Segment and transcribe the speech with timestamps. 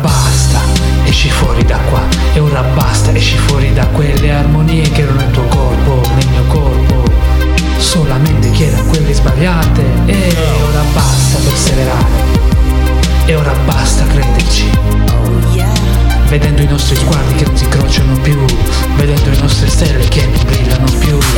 [0.00, 0.60] basta,
[1.04, 2.00] esci fuori da qua
[2.32, 6.44] E ora basta, esci fuori da quelle armonie che erano nel tuo corpo, nel mio
[6.44, 7.04] corpo.
[7.78, 10.34] Solamente che erano quelle sbagliate E
[10.68, 12.04] ora basta perseverare
[13.24, 14.68] E ora basta crederci.
[14.84, 15.30] Oh,
[16.28, 18.44] vedendo i nostri sguardi che non si incrociano più
[18.96, 19.39] Vedendo i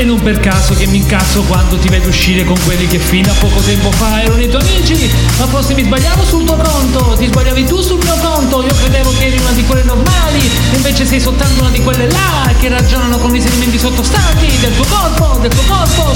[0.02, 3.30] e non per caso che mi incazzo quando ti vedo uscire con quelli che fino
[3.30, 5.08] a poco tempo fa erano i tuoi amici.
[5.38, 8.64] Ma forse mi sbagliavo sul tuo conto, ti sbagliavi tu sul mio conto.
[8.64, 12.52] Io credevo che eri una di quelle normali, invece sei soltanto una di quelle là
[12.58, 16.11] che ragionano con del tuo corpo, del tuo corpo, del tuo corpo.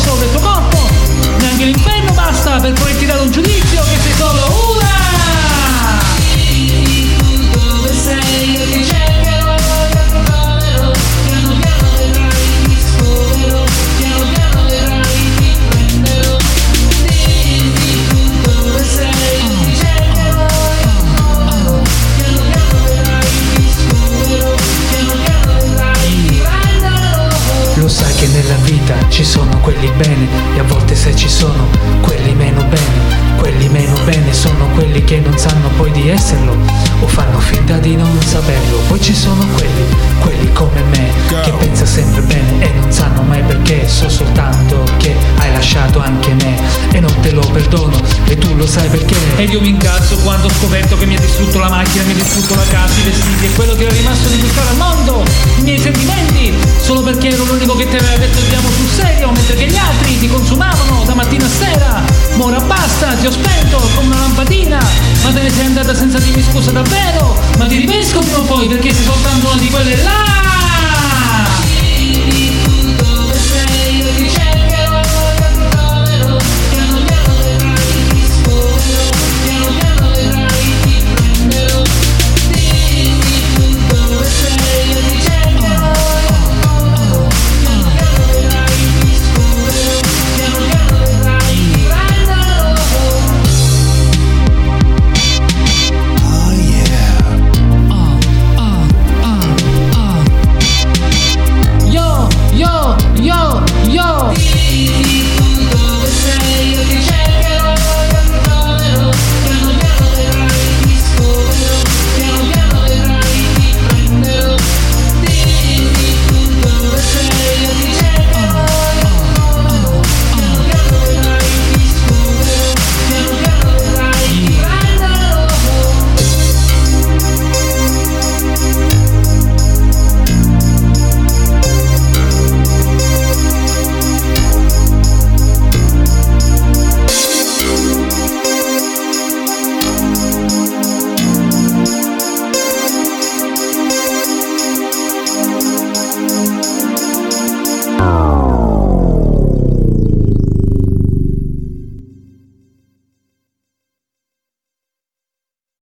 [29.36, 31.68] Sono quelli bene e a volte se ci sono
[32.00, 33.24] quelli meno bene.
[33.36, 36.56] Quelli meno bene sono quelli che non sanno poi di esserlo
[37.00, 38.78] o fanno finta di non saperlo.
[38.88, 39.84] Poi ci sono quelli,
[40.20, 41.10] quelli come me,
[41.42, 43.86] che pensa sempre bene e non sanno mai perché.
[43.86, 46.58] So soltanto che hai lasciato anche me
[46.92, 49.16] e non te lo perdono e tu lo sai perché.
[49.36, 52.14] Ed io mi incazzo quando ho scoperto che mi ha distrutto la macchina, mi ha
[52.14, 55.24] distrutto la casa, i vestiti e quello che era rimasto di cui stare al mondo,
[55.58, 56.54] i miei sentimenti,
[56.86, 60.20] solo perché ero l'unico che ti aveva detto andiamo sul serio, mentre che gli altri
[60.20, 62.04] ti consumavano da mattina a sera.
[62.38, 64.78] Ora basta, ti ho spento come una lampadina,
[65.24, 68.68] ma te ne sei andata senza dirmi scusa davvero, ma ti ripesco prima o poi
[68.68, 70.55] perché sei soltanto una di quelle là